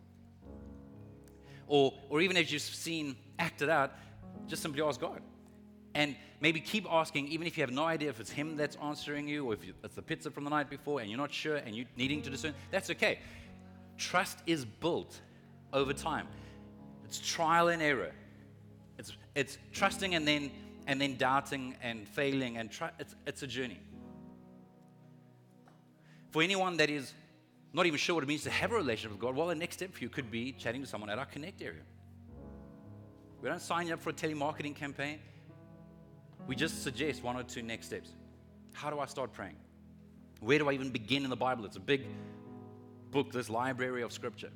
Or, 1.66 1.94
or 2.08 2.20
even 2.20 2.36
as 2.36 2.50
you've 2.52 2.62
seen 2.62 3.16
acted 3.38 3.68
out, 3.68 3.92
just 4.46 4.62
simply 4.62 4.82
ask 4.82 5.00
God. 5.00 5.20
And 5.94 6.16
maybe 6.40 6.60
keep 6.60 6.86
asking, 6.90 7.28
even 7.28 7.46
if 7.46 7.56
you 7.56 7.62
have 7.62 7.72
no 7.72 7.84
idea 7.84 8.08
if 8.08 8.20
it's 8.20 8.30
Him 8.30 8.56
that's 8.56 8.76
answering 8.76 9.28
you 9.28 9.46
or 9.46 9.54
if 9.54 9.60
it's 9.84 9.94
the 9.94 10.02
pizza 10.02 10.30
from 10.30 10.44
the 10.44 10.50
night 10.50 10.70
before 10.70 11.00
and 11.00 11.10
you're 11.10 11.18
not 11.18 11.32
sure 11.32 11.56
and 11.56 11.74
you're 11.74 11.86
needing 11.96 12.22
to 12.22 12.30
discern, 12.30 12.54
that's 12.70 12.90
okay. 12.90 13.18
Trust 13.96 14.38
is 14.46 14.64
built 14.64 15.20
over 15.72 15.92
time, 15.92 16.26
it's 17.04 17.18
trial 17.18 17.68
and 17.68 17.82
error. 17.82 18.12
It's, 18.98 19.16
it's 19.34 19.56
trusting 19.72 20.14
and 20.14 20.28
then, 20.28 20.50
and 20.86 21.00
then 21.00 21.16
doubting 21.16 21.74
and 21.82 22.06
failing, 22.06 22.58
and 22.58 22.70
try, 22.70 22.90
it's, 22.98 23.14
it's 23.26 23.42
a 23.42 23.46
journey. 23.46 23.80
For 26.30 26.42
anyone 26.42 26.76
that 26.76 26.90
is 26.90 27.14
not 27.72 27.86
even 27.86 27.98
sure 27.98 28.14
what 28.14 28.24
it 28.24 28.26
means 28.26 28.42
to 28.44 28.50
have 28.50 28.72
a 28.72 28.76
relationship 28.76 29.12
with 29.12 29.20
God, 29.20 29.34
well, 29.34 29.46
the 29.46 29.54
next 29.54 29.76
step 29.76 29.94
for 29.94 30.00
you 30.00 30.08
could 30.08 30.30
be 30.30 30.52
chatting 30.52 30.82
to 30.82 30.86
someone 30.86 31.08
at 31.08 31.18
our 31.18 31.24
Connect 31.24 31.62
area. 31.62 31.82
We 33.40 33.48
don't 33.48 33.62
sign 33.62 33.86
you 33.86 33.94
up 33.94 34.00
for 34.00 34.10
a 34.10 34.12
telemarketing 34.12 34.74
campaign. 34.74 35.20
We 36.46 36.56
just 36.56 36.82
suggest 36.82 37.22
one 37.22 37.36
or 37.36 37.42
two 37.42 37.62
next 37.62 37.86
steps. 37.86 38.10
How 38.72 38.90
do 38.90 38.98
I 38.98 39.06
start 39.06 39.32
praying? 39.32 39.56
Where 40.40 40.58
do 40.58 40.68
I 40.68 40.72
even 40.72 40.90
begin 40.90 41.24
in 41.24 41.30
the 41.30 41.36
Bible? 41.36 41.64
It's 41.64 41.76
a 41.76 41.80
big 41.80 42.06
book, 43.10 43.32
this 43.32 43.50
library 43.50 44.02
of 44.02 44.12
scripture. 44.12 44.50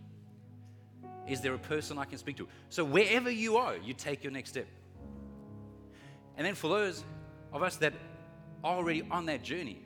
Is 1.27 1.41
there 1.41 1.55
a 1.55 1.59
person 1.59 1.99
I 1.99 2.05
can 2.05 2.19
speak 2.19 2.37
to? 2.39 2.49
So, 2.69 2.85
wherever 2.85 3.31
you 3.31 3.57
are, 3.57 3.77
you 3.77 3.95
take 3.95 4.23
your 4.23 4.33
next 4.33 4.51
step. 4.51 4.67
And 6.37 6.47
then, 6.47 6.55
for 6.55 6.69
those 6.69 7.05
of 7.53 7.63
us 7.63 7.77
that 7.77 7.95
are 8.63 8.77
already 8.77 9.03
on 9.11 9.27
that 9.27 9.43
journey, 9.43 9.83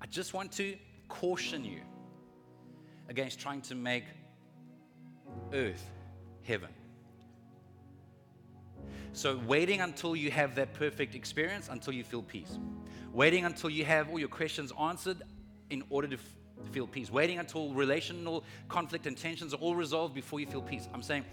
I 0.00 0.06
just 0.06 0.34
want 0.34 0.52
to 0.52 0.76
caution 1.08 1.64
you 1.64 1.80
against 3.08 3.40
trying 3.40 3.62
to 3.62 3.74
make 3.74 4.04
earth 5.52 5.84
heaven. 6.42 6.70
So, 9.12 9.40
waiting 9.46 9.80
until 9.80 10.14
you 10.14 10.30
have 10.30 10.54
that 10.56 10.74
perfect 10.74 11.14
experience 11.14 11.68
until 11.70 11.92
you 11.92 12.04
feel 12.04 12.22
peace. 12.22 12.58
Waiting 13.12 13.44
until 13.44 13.70
you 13.70 13.84
have 13.84 14.10
all 14.10 14.18
your 14.18 14.28
questions 14.28 14.72
answered 14.78 15.22
in 15.70 15.82
order 15.90 16.08
to, 16.08 16.16
f- 16.16 16.72
feel 16.72 16.86
peace. 16.86 17.10
Waiting 17.10 17.38
until 17.38 17.72
relational 17.72 18.44
conflict 18.68 19.06
and 19.06 19.16
tensions 19.16 19.54
are 19.54 19.58
all 19.58 19.74
resolved 19.74 20.14
before 20.14 20.40
you 20.40 20.46
feel 20.46 20.62
peace. 20.62 20.88
I'm 20.92 21.02
saying 21.02 21.24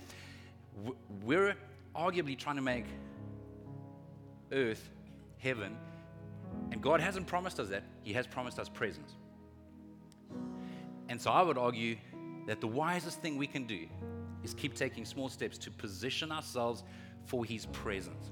we're 1.23 1.55
arguably 1.95 2.37
trying 2.37 2.55
to 2.55 2.61
make 2.61 2.85
earth 4.51 4.89
heaven, 5.37 5.75
and 6.71 6.81
God 6.81 7.01
hasn't 7.01 7.27
promised 7.27 7.59
us 7.59 7.69
that, 7.69 7.83
He 8.03 8.13
has 8.13 8.25
promised 8.25 8.59
us 8.59 8.69
presence. 8.69 9.13
And 11.09 11.21
so 11.21 11.31
I 11.31 11.41
would 11.41 11.57
argue 11.57 11.97
that 12.47 12.61
the 12.61 12.67
wisest 12.67 13.19
thing 13.21 13.37
we 13.37 13.47
can 13.47 13.65
do 13.65 13.87
is 14.43 14.53
keep 14.53 14.75
taking 14.75 15.05
small 15.05 15.29
steps 15.29 15.57
to 15.59 15.71
position 15.71 16.31
ourselves 16.31 16.83
for 17.25 17.45
His 17.45 17.65
presence. 17.67 18.31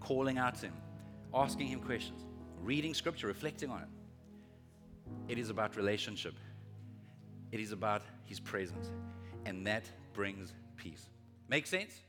Calling 0.00 0.38
out 0.38 0.54
to 0.56 0.66
Him, 0.66 0.74
asking 1.32 1.68
Him 1.68 1.80
questions, 1.80 2.26
reading 2.62 2.94
Scripture, 2.94 3.26
reflecting 3.26 3.70
on 3.70 3.82
it. 3.82 3.88
It 5.28 5.38
is 5.38 5.50
about 5.50 5.76
relationship, 5.76 6.34
it 7.52 7.60
is 7.60 7.72
about 7.72 8.02
His 8.24 8.40
presence, 8.40 8.90
and 9.46 9.66
that 9.66 9.84
brings 10.12 10.52
peace. 10.76 11.08
Make 11.48 11.66
sense? 11.66 12.00